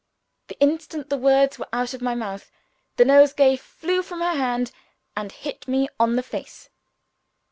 [0.47, 2.49] The instant the words were out of my mouth,
[2.95, 4.71] the nosegay flew from her hand,
[5.15, 6.69] and hit me on the face.